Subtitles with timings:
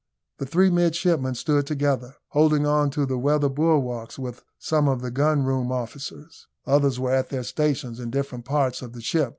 [0.39, 5.11] The three midshipmen stood together, holding on to the weather bulwarks with some of the
[5.11, 6.47] gun room officers.
[6.65, 9.29] Others were at their stations in different parts of the ship.